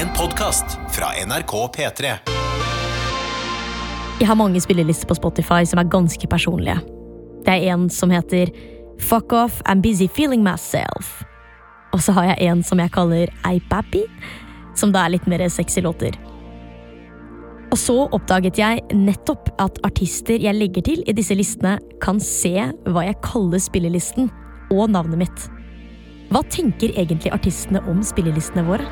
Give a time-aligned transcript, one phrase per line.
[0.00, 2.10] En podkast fra NRK P3.
[4.20, 6.78] Jeg har mange spillelister på Spotify som er ganske personlige.
[7.44, 8.48] Det er en som heter
[8.96, 11.10] Fuck off, I'm busy feeling myself.
[11.92, 14.06] Og så har jeg en som jeg kaller Ei Pappy,
[14.72, 16.16] som da er litt mer sexy låter.
[17.68, 22.56] Og så oppdaget jeg nettopp at artister jeg legger til i disse listene, kan se
[22.88, 24.32] hva jeg kaller spillelisten,
[24.72, 25.46] og navnet mitt.
[26.32, 28.88] Hva tenker egentlig artistene om spillelistene våre?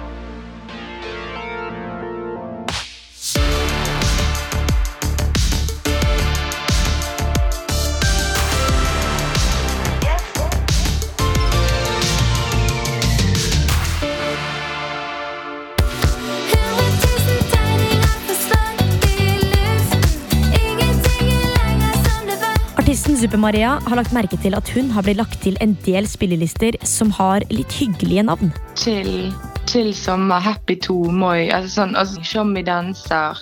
[22.99, 26.75] Artisten Super-Maria har lagt merke til at hun har blitt lagt til en del spillelister
[26.83, 28.51] som har litt hyggelige navn.
[28.75, 29.29] Chill.
[29.71, 31.47] Chill sommer, happy to, moi.
[31.47, 33.39] Altså sånn, altså, Tjommi danser.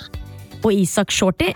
[0.61, 1.55] Og Isak Shorty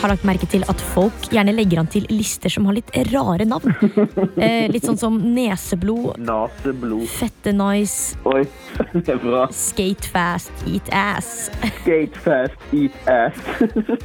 [0.00, 3.48] har lagt merke til at folk gjerne legger an til lister som har litt rare
[3.48, 3.74] navn.
[4.40, 7.04] Eh, litt sånn som Neseblod, Naseblod.
[7.12, 8.44] Fette Nice, Oi,
[8.94, 9.42] det er bra.
[9.54, 13.38] Skate Fast, Eat Ass Skate fast, eat ass.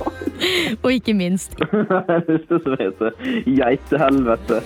[0.83, 4.61] og ikke minst det som heter geitehelvete.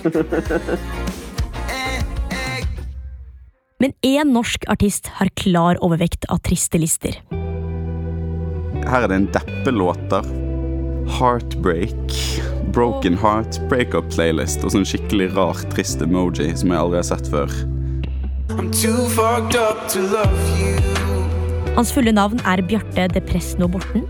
[3.80, 7.16] Men én norsk artist har klar overvekt av triste lister.
[8.80, 10.39] Her er det en deppelåter.
[11.18, 12.14] Heartbreak.
[12.72, 17.30] Broken Heart Breakup Playlist og sånn skikkelig rar, trist emoji som jeg aldri har sett
[17.32, 17.50] før.
[18.50, 20.76] I'm too up to love you.
[21.76, 24.02] Hans fulle navn er Bjarte Depresno Borten.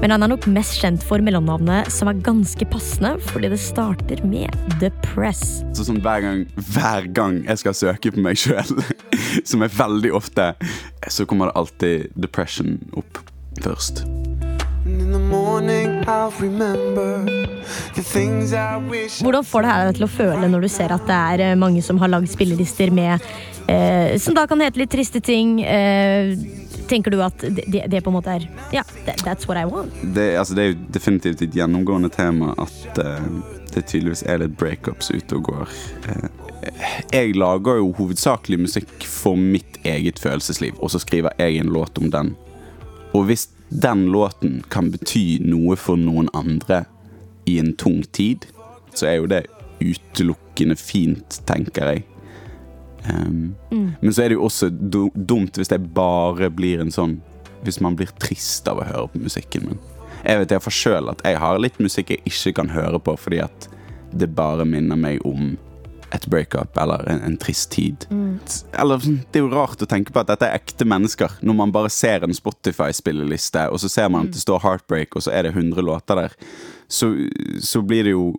[0.00, 4.22] Men han er nok mest kjent for mellomnavnet, som er ganske passende fordi det starter
[4.26, 5.60] med Depress.
[5.76, 8.78] Så sånn hver gang, hver gang jeg skal søke på meg sjøl,
[9.50, 10.52] som er veldig ofte,
[11.08, 13.22] så kommer det alltid depression opp
[13.64, 14.04] først.
[19.18, 21.58] Hvordan får det her deg til å føle når du ser at det er eh,
[21.58, 23.24] mange som har lagd spillelister med
[23.68, 25.60] eh, Som da kan hete litt triste ting?
[25.64, 26.36] Eh,
[26.88, 29.64] tenker du at det, det, det på en måte er Ja, yeah, that's what I
[29.68, 29.92] want.
[30.02, 33.28] Det, altså, det er jo definitivt et gjennomgående tema at eh,
[33.74, 35.76] det tydeligvis er litt breakups ute og går.
[36.08, 36.28] Eh,
[37.12, 42.00] jeg lager jo hovedsakelig musikk for mitt eget følelsesliv, og så skriver jeg en låt
[42.00, 42.34] om den.
[43.16, 46.84] Og hvis den låten kan bety noe for noen andre
[47.48, 48.46] i en tung tid,
[48.94, 49.44] så er jo det
[49.78, 52.06] utelukkende fint, tenker jeg.
[53.08, 57.20] Um, Men så er det jo også dumt hvis det bare blir en sånn
[57.62, 59.78] Hvis man blir trist av å høre på musikken min.
[60.22, 63.40] Jeg vet iallfall sjøl at jeg har litt musikk jeg ikke kan høre på fordi
[63.42, 63.68] at
[64.14, 65.56] det bare minner meg om
[66.14, 68.06] et breakup eller en, en trist tid.
[68.72, 71.38] Eller sånn, Det er jo rart å tenke på at dette er ekte mennesker.
[71.44, 75.26] Når man bare ser en Spotify-spilleliste, og så ser man at det står Heartbreak, og
[75.26, 76.36] så er det 100 låter der,
[76.88, 77.12] så,
[77.60, 78.30] så blir det jo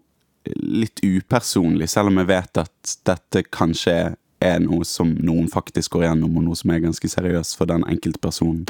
[0.56, 4.00] litt upersonlig, selv om jeg vet at dette kanskje
[4.40, 7.86] er noe som noen faktisk går gjennom, og noe som er ganske seriøst for den
[7.91, 8.66] enkelte personen.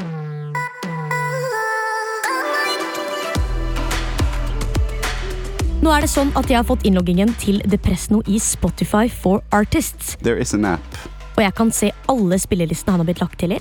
[5.80, 10.18] Nå er det sånn at jeg har fått innloggingen til Depresno i Spotify for Artists.
[10.20, 10.98] There is an app.
[11.38, 13.60] Og jeg kan se alle spillelistene han har blitt lagt til i.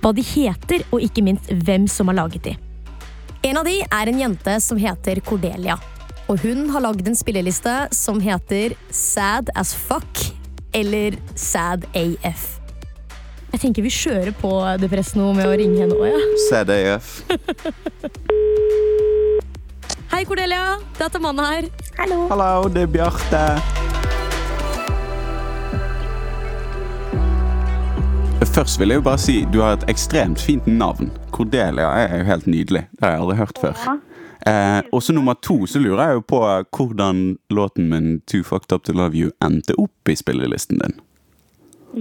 [0.00, 2.54] Hva de heter, og ikke minst hvem som har laget de.
[3.44, 5.76] En av de er en jente som heter Cordelia.
[6.32, 10.24] Og hun har lagd en spilleliste som heter Sad as fuck
[10.72, 12.54] eller Sad AF.
[13.52, 16.24] Jeg tenker vi kjører på Depresno med å ringe henne òg, ja.
[16.48, 17.18] CDF.
[20.14, 20.76] Hei, Cordelia.
[20.94, 21.64] Det er Tamanna her.
[21.98, 23.38] Hallo, Hallo, det er Bjarte.
[28.54, 31.10] Først vil jeg jo bare si du har et ekstremt fint navn.
[31.34, 32.84] Cordelia er jo helt nydelig.
[32.92, 33.74] Det har jeg aldri hørt før.
[34.46, 36.40] Eh, og så nummer to så lurer jeg jo på
[36.76, 40.94] hvordan låten min Too Fucked Up To Love You endte opp i spillelisten din.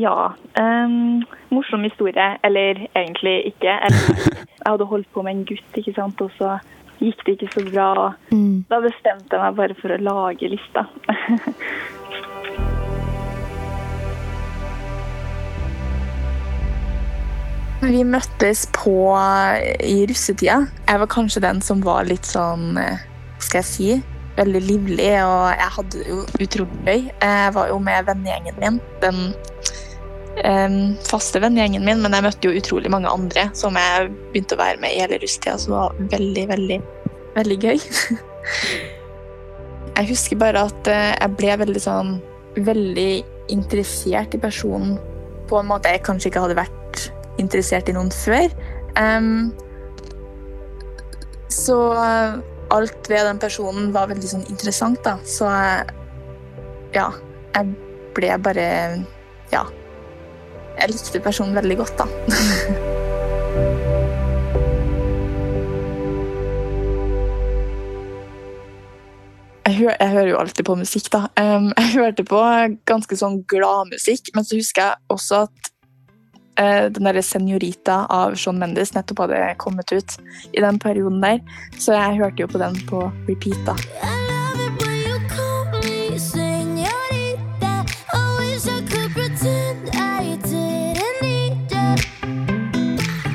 [0.05, 0.35] Ja.
[0.61, 2.37] Um, morsom historie.
[2.43, 3.73] Eller egentlig ikke.
[3.73, 4.29] Eller,
[4.61, 6.59] jeg hadde holdt på med en gutt, ikke sant, og så
[6.99, 7.89] gikk det ikke så bra.
[8.69, 10.87] Da bestemte jeg meg bare for å lage lista.
[17.83, 18.95] Vi møttes på
[19.83, 20.61] i russetida.
[20.87, 23.01] Jeg var kanskje den som var litt sånn eh,
[23.43, 23.89] skal jeg si?
[24.37, 27.01] Veldig livlig, og jeg hadde jo utrolig gøy.
[27.11, 28.79] Jeg var jo med vennegjengen min.
[29.03, 29.19] Den
[30.41, 34.61] em, faste vennegjengen min, men jeg møtte jo utrolig mange andre som jeg begynte å
[34.63, 36.81] være med i hele russetida, så det var veldig, veldig,
[37.37, 37.79] veldig gøy.
[39.93, 42.15] Jeg husker bare at eh, jeg ble veldig sånn
[42.65, 43.11] Veldig
[43.53, 44.95] interessert i personen
[45.49, 47.03] på en måte jeg kanskje ikke hadde vært
[47.41, 48.53] interessert i noen før.
[48.97, 49.51] Um,
[51.51, 52.37] så eh,
[52.73, 55.17] alt ved den personen var veldig sånn interessant, da.
[55.27, 55.83] Så eh,
[56.95, 57.09] ja,
[57.53, 57.73] jeg
[58.17, 58.67] ble bare
[59.53, 59.65] Ja.
[60.79, 62.05] Jeg likte personen veldig godt, da.
[69.67, 71.21] jeg, hører, jeg hører jo alltid på musikk, da.
[71.79, 72.41] Jeg hørte på
[72.89, 75.71] ganske sånn gladmusikk, men så husker jeg også at
[76.61, 80.17] eh, den derre Senorita av Shawn Mendes nettopp hadde kommet ut
[80.51, 81.39] i den perioden der.
[81.77, 84.22] Så jeg hørte jo på den på repeat, da.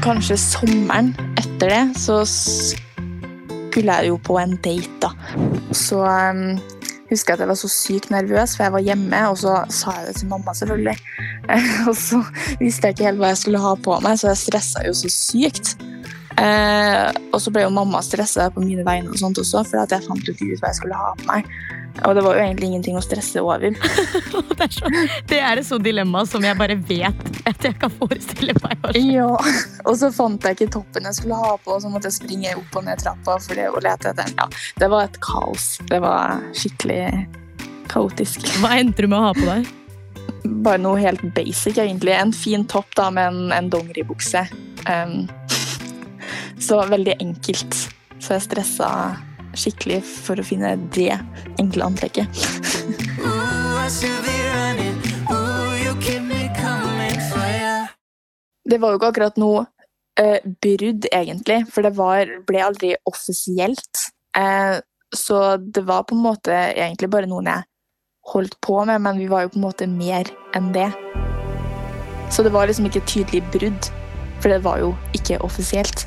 [0.09, 5.11] Kanskje sommeren etter det, så skulle jeg jo på en date, da.
[5.77, 6.57] Så um,
[7.11, 9.99] husker jeg at jeg var så sykt nervøs, for jeg var hjemme, og så sa
[9.99, 10.97] jeg det til mamma, selvfølgelig.
[11.91, 12.23] og så
[12.57, 15.13] visste jeg ikke helt hva jeg skulle ha på meg, så jeg stressa jo så
[15.13, 15.75] sykt.
[16.41, 19.93] Eh, og så ble jo mamma stressa på mine vegne og sånt også, for at
[19.93, 21.53] jeg fant jo ikke ut hva jeg skulle ha på meg.
[22.07, 23.65] Og det var jo egentlig ingenting å stresse over.
[24.59, 24.91] Det er, så,
[25.31, 28.89] det er et sånt dilemma som jeg bare vet at jeg kan forestille meg.
[28.99, 29.29] Ja,
[29.87, 32.57] Og så fant jeg ikke toppen jeg skulle ha på, og så måtte jeg springe
[32.59, 34.35] opp og ned trappa for det å lete etter den.
[34.41, 34.49] Ja,
[34.83, 35.69] det var et kaos.
[35.87, 37.05] Det var skikkelig
[37.93, 38.49] kaotisk.
[38.59, 39.71] Hva endte du med å ha på deg?
[40.67, 42.17] Bare noe helt basic, egentlig.
[42.19, 44.43] En fin topp da, med en, en dongeribukse.
[44.91, 45.29] Um,
[46.69, 47.85] så veldig enkelt.
[48.19, 48.91] Så jeg stressa
[49.57, 51.15] skikkelig for å finne det
[51.61, 52.29] enkle antrekket.
[58.69, 59.63] Det var jo ikke akkurat noe
[60.21, 64.03] eh, brudd, egentlig, for det var, ble aldri offisielt.
[64.37, 64.77] Eh,
[65.17, 67.65] så det var på en måte egentlig bare noen jeg
[68.29, 70.91] holdt på med, men vi var jo på en måte mer enn det.
[72.29, 73.89] Så det var liksom ikke et tydelig brudd,
[74.43, 76.05] for det var jo ikke offisielt.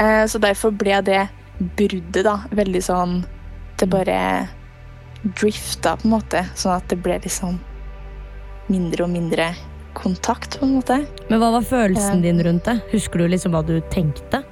[0.00, 1.26] Eh, så derfor ble det
[1.58, 3.20] bruddet da veldig sånn
[3.78, 4.18] Det bare
[5.38, 7.58] drifta, på en måte, sånn at det ble liksom
[8.70, 9.48] mindre og mindre
[9.98, 10.98] kontakt, på en måte.
[11.28, 12.76] Men hva var følelsen din rundt det?
[12.92, 14.42] Husker du liksom hva du tenkte?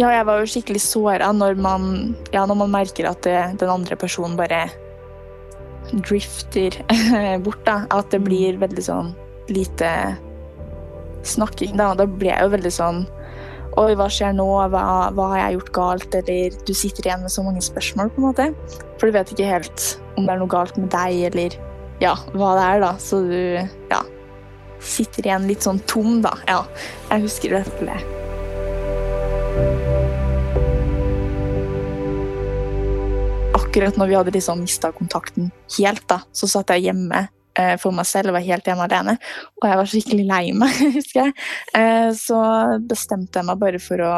[0.00, 3.70] Ja, jeg var jo skikkelig såra når man, ja, når man merker at det, den
[3.70, 4.64] andre personen bare
[5.92, 6.78] drifter
[7.44, 7.62] bort.
[7.68, 7.82] da.
[7.94, 9.12] At det blir veldig sånn
[9.52, 9.90] lite
[11.28, 11.76] snakking.
[11.78, 13.04] Da, da blir jeg jo veldig sånn
[13.80, 14.46] Oi, hva skjer nå?
[14.68, 14.84] Hva,
[15.16, 16.16] hva har jeg gjort galt?
[16.18, 18.48] Eller du sitter igjen med så mange spørsmål, på en måte.
[19.00, 19.86] For du vet ikke helt
[20.18, 21.56] om det er noe galt med deg, eller
[22.02, 22.94] ja, hva det er, da.
[23.00, 23.38] Så du
[23.94, 24.02] ja,
[24.82, 26.34] sitter igjen litt sånn tom, da.
[26.50, 26.66] Ja,
[27.08, 28.02] jeg husker i hvert det.
[33.72, 35.46] akkurat når vi hadde liksom mista kontakten
[35.78, 37.22] helt, da, så satt jeg hjemme
[37.80, 39.16] for meg selv og var helt hjemme alene.
[39.60, 41.34] Og jeg var skikkelig lei meg, husker jeg.
[41.78, 42.40] Eh, så
[42.88, 44.14] bestemte jeg meg bare for å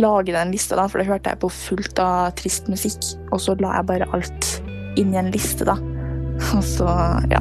[0.00, 3.00] lage den lista, da, for da hørte jeg på fullt av trist musikk.
[3.32, 4.50] Og så la jeg bare alt
[5.00, 5.78] inn i en liste, da.
[6.56, 6.88] Og så,
[7.30, 7.40] ja.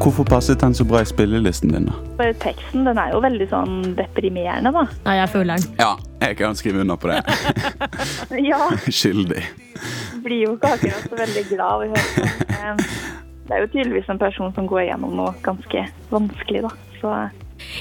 [0.00, 1.96] Hvorfor passet den så bra i spillelisten din, da?
[2.18, 4.86] Bare teksten den er jo veldig sånn deprimerende, da.
[5.08, 5.78] Ja, jeg føler den.
[5.82, 7.22] Ja, jeg kan skrive under på det.
[8.50, 9.42] Ja, Skyldig.
[10.26, 12.50] Blir jo ikke akkurat så veldig glad av å høre på.
[12.56, 12.86] Eh,
[13.46, 16.70] Det er jo tydeligvis en person som går gjennom noe ganske vanskelig, da.
[17.00, 17.12] Så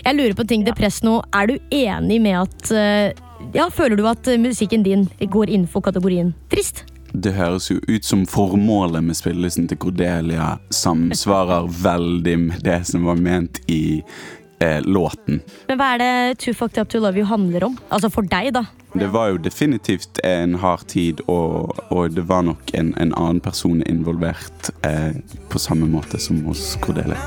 [0.05, 1.23] Jeg lurer på ting depress nå.
[1.33, 3.13] Er du enig med at eh,
[3.53, 6.85] Ja, føler du at eh, musikken din går innenfor kategorien trist?
[7.15, 13.05] Det høres jo ut som formålet med spillelisten til Cordelia samsvarer veldig med det som
[13.07, 14.01] var ment i
[14.59, 15.41] eh, låten.
[15.67, 17.77] Men hva er det Too Fucked Up To Love You handler om?
[17.89, 18.65] Altså for deg, da.
[18.95, 23.41] Det var jo definitivt en hard tid, og, og det var nok en, en annen
[23.43, 25.11] person involvert eh,
[25.51, 27.19] på samme måte som hos Cordelia.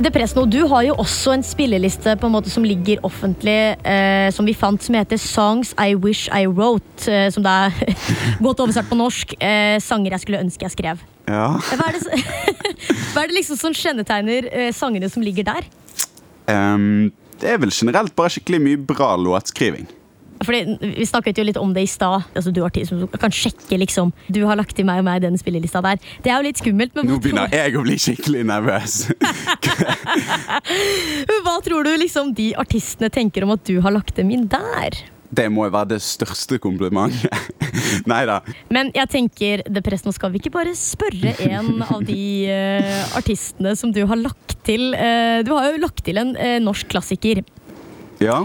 [0.00, 4.30] Depress nå, Du har jo også en spilleliste på en måte som ligger offentlig, eh,
[4.32, 7.04] som vi fant, som heter Songs I Wish I Wrote.
[7.04, 7.98] Eh, som det er
[8.46, 9.34] godt oversatt på norsk.
[9.36, 11.04] Eh, sanger jeg skulle ønske jeg skrev.
[11.28, 11.52] Ja.
[11.52, 12.22] Hva er det,
[13.12, 15.68] hva er det liksom som kjennetegner eh, sangene som ligger der?
[16.48, 19.84] Um, det er vel generelt bare skikkelig mye bra låtskriving.
[20.44, 22.26] Fordi Vi snakket jo litt om det i stad.
[22.34, 25.22] Altså, du har tid som kan sjekke liksom Du har lagt til meg og meg
[25.24, 26.00] den spillelista der.
[26.24, 28.98] Det er jo litt skummelt, men Nå begynner jeg å bli skikkelig nervøs.
[31.44, 35.02] hva tror du liksom de artistene tenker om at du har lagt dem inn der?
[35.30, 37.30] Det må jo være det største komplimentet.
[38.10, 38.40] Nei da.
[38.74, 43.76] Men jeg tenker, Depress, nå skal vi ikke bare spørre en av de uh, artistene
[43.78, 44.90] som du har lagt til.
[44.90, 47.44] Uh, du har jo lagt til en uh, norsk klassiker.
[48.20, 48.42] Ja,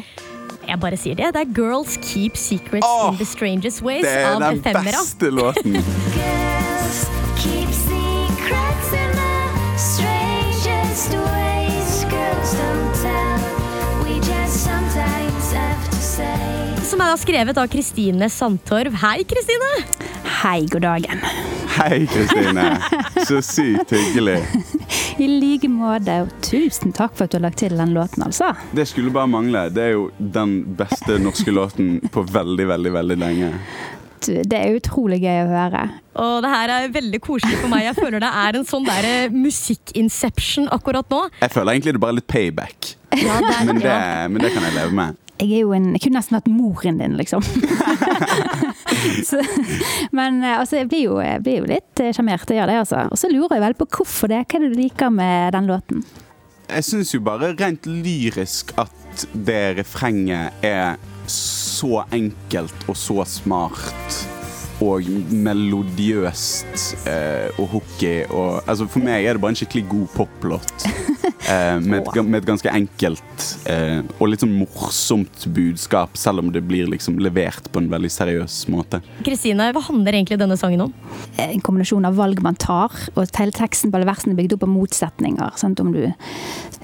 [0.67, 1.31] Jeg bare sier det.
[1.35, 5.77] Det er Girls Keep Secrets oh, in the Strangest Ways det er den beste låten.
[6.15, 7.01] Girls
[7.41, 9.35] keep secrets in the
[9.77, 11.91] strangest ways.
[12.09, 13.39] Girls don't tell.
[14.05, 16.85] We just sometimes have to say.
[16.85, 18.97] Som er da skrevet av Kristine Sandtorv.
[19.05, 19.73] Hei, Kristine!
[20.41, 21.21] Hei, god dagen.
[21.77, 22.69] Hei, Kristine.
[23.27, 24.41] Så sykt hyggelig.
[25.15, 28.49] I like måte, og tusen takk for at du har lagt til den låten, altså.
[28.75, 29.67] Det skulle bare mangle.
[29.71, 33.51] Det er jo den beste norske låten på veldig, veldig, veldig lenge.
[34.25, 35.83] Det er utrolig gøy å høre.
[36.19, 37.85] Og det her er veldig koselig for meg.
[37.85, 41.25] Jeg føler det er en sånn der eh, musikkinception akkurat nå.
[41.43, 44.25] Jeg føler egentlig det er bare litt payback, Ja, det er, men det, ja.
[44.31, 45.21] men det kan jeg leve med.
[45.35, 47.43] Jeg er jo en, jeg kunne nesten vært moren din, liksom.
[49.29, 49.41] så,
[50.15, 52.77] men eh, altså, jeg blir jo, jeg blir jo litt eh, sjarmert, jeg gjør det,
[52.83, 53.07] altså.
[53.11, 54.43] Og så lurer jeg vel på hvorfor det.
[54.45, 56.05] Hva er det du liker med den låten?
[56.65, 60.97] Jeg syns jo bare rent lyrisk at det refrenget er
[61.31, 64.21] så enkelt og så smart.
[64.83, 68.25] Og melodiøst eh, og hooky.
[68.27, 70.89] Og, altså for meg er det bare en skikkelig god poplåt.
[71.25, 76.51] Eh, med, et, med et ganske enkelt eh, og litt sånn morsomt budskap, selv om
[76.53, 79.01] det blir liksom levert på en veldig seriøs måte.
[79.25, 80.93] Kristine, hva handler egentlig denne sangen om?
[81.41, 84.65] En kombinasjon av valg man tar, og hele teksten på alle versene er bygd opp
[84.67, 85.57] av motsetninger.
[85.61, 85.81] Sant?
[85.81, 86.03] Om du,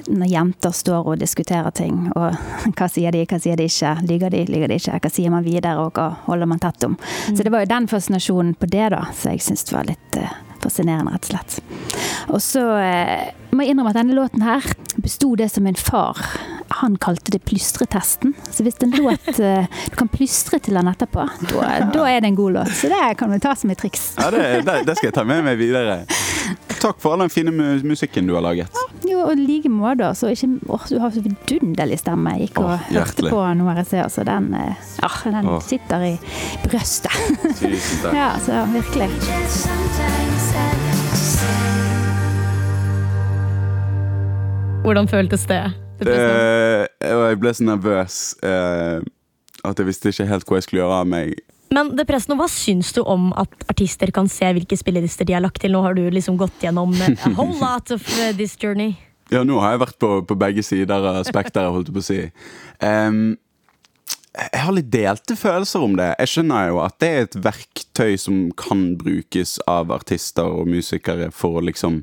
[0.09, 2.37] når jenter står og diskuterer ting, og
[2.77, 5.47] hva sier de, hva sier de ikke, lyver de, lyver de ikke, hva sier man
[5.47, 6.97] videre, og hva holder man tett om.
[7.31, 10.21] Så det var jo den fascinasjonen på det, da, så jeg syns det var litt
[10.21, 11.80] eh, fascinerende, rett og slett.
[12.29, 14.65] Og så eh, må jeg innrømme at denne låten her
[15.01, 16.19] besto det som min far
[16.81, 18.33] han kalte det plystretesten.
[18.51, 22.35] Så hvis en låt eh, du kan plystre til den etterpå, da, er det en
[22.39, 22.75] god låt.
[22.75, 24.13] Så det kan du ta som et triks.
[24.17, 26.03] Ja, det, det, det skal jeg ta med meg videre.
[26.81, 27.51] Takk for all den fine
[27.85, 28.71] musikken du har laget.
[29.05, 30.13] Jo, og i like måte.
[30.17, 32.37] Så ikke, åh, du har så vidunderlig stemme.
[32.39, 36.07] Jeg gikk og Åh, hørte på noe jeg ser, så den, eh, ah, den sitter
[36.13, 36.15] i
[36.65, 37.19] brøstet.
[37.59, 38.15] Tusen takk.
[38.21, 40.40] ja, så virkelig.
[44.81, 45.61] Hvordan føltes det?
[46.01, 49.03] Det Eh, jeg ble så nervøs eh,
[49.61, 51.35] at jeg visste ikke helt hvor jeg skulle gjøre av meg.
[51.71, 55.43] Men det pressen, hva syns du om at artister kan se hvilke spillelister de har
[55.45, 55.75] lagt til?
[55.75, 58.01] Nå har du liksom gått gjennom eh, a whole lot of
[58.39, 58.97] this journey.
[59.31, 62.09] Ja, nå har jeg vært på, på begge sider av spekteret, holdt jeg på å
[62.09, 62.19] si.
[62.81, 63.37] Um,
[64.33, 66.09] jeg har litt delte følelser om det.
[66.23, 71.29] Jeg skjønner jo at det er et verktøy som kan brukes av artister og musikere
[71.35, 72.01] for å liksom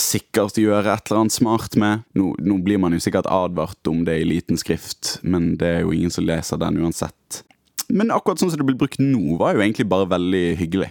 [0.00, 2.04] Sikkert gjøre et eller annet smart med.
[2.16, 5.82] Nå, nå blir man jo sikkert advart om det i liten skrift, men det er
[5.84, 7.42] jo ingen som leser den uansett.
[7.88, 10.90] Men akkurat sånn som det blir brukt nå, var jo egentlig bare veldig hyggelig.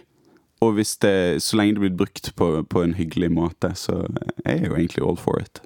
[0.64, 4.06] Og hvis det, så lenge det blir brukt på, på en hyggelig måte, så
[4.46, 5.62] er jeg jo egentlig all for it.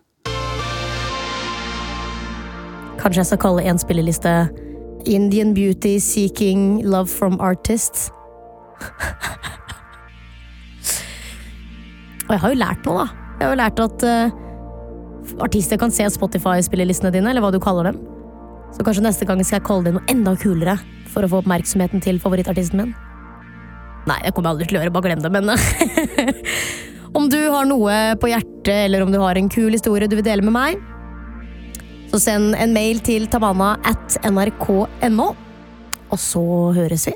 [2.99, 4.33] Kanskje jeg skal kalle en spilleliste
[5.07, 8.11] Indian Beauty Seeking Love from Artists.
[12.29, 13.25] Og jeg har jo lært noe, da.
[13.39, 17.89] Jeg har jo lært at uh, artister kan se Spotify-spillelistene dine, eller hva du kaller
[17.89, 17.97] dem.
[18.75, 20.75] Så kanskje neste gang skal jeg kalle det noe enda kulere
[21.09, 22.91] for å få oppmerksomheten til favorittartisten min.
[24.05, 25.49] Nei, det kommer jeg aldri til å gjøre, bare glem det, men
[27.17, 30.27] Om du har noe på hjertet, eller om du har en kul historie du vil
[30.27, 30.83] dele med meg,
[32.11, 35.31] så send en mail til tamanna at nrk.no,
[36.09, 36.43] og så
[36.77, 37.15] høres vi.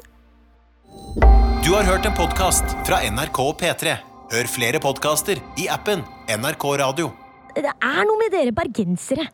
[1.63, 4.12] Du har hørt en podkast fra NRK P3.
[4.34, 7.12] Hør flere podkaster i appen NRK Radio.
[7.54, 9.22] Det er noe med dere bergensere.